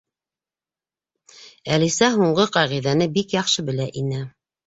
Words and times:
Әлисә 1.75 2.09
һуңғы 2.15 2.47
ҡағиҙәне 2.57 3.09
бик 3.19 3.37
яҡшы 3.39 3.67
белә 3.71 3.89
ине. 4.05 4.25